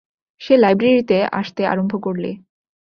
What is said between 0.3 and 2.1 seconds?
সে লাইব্রেরিতে আসতে আরম্ভ